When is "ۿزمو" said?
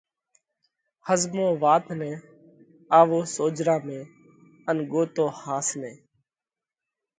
1.07-1.47